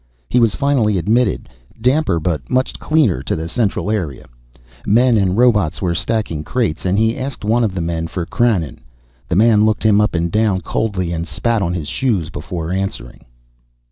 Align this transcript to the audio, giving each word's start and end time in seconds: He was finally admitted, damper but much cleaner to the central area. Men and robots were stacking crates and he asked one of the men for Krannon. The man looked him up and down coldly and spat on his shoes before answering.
He 0.31 0.39
was 0.39 0.55
finally 0.55 0.97
admitted, 0.97 1.47
damper 1.79 2.19
but 2.19 2.49
much 2.49 2.79
cleaner 2.79 3.21
to 3.21 3.35
the 3.35 3.47
central 3.47 3.91
area. 3.91 4.25
Men 4.83 5.15
and 5.15 5.37
robots 5.37 5.79
were 5.79 5.93
stacking 5.93 6.43
crates 6.43 6.85
and 6.87 6.97
he 6.97 7.15
asked 7.15 7.45
one 7.45 7.63
of 7.63 7.75
the 7.75 7.81
men 7.81 8.07
for 8.07 8.25
Krannon. 8.25 8.79
The 9.27 9.35
man 9.35 9.63
looked 9.63 9.83
him 9.83 10.01
up 10.01 10.15
and 10.15 10.31
down 10.31 10.61
coldly 10.61 11.11
and 11.11 11.27
spat 11.27 11.61
on 11.61 11.75
his 11.75 11.87
shoes 11.87 12.31
before 12.31 12.71
answering. 12.71 13.25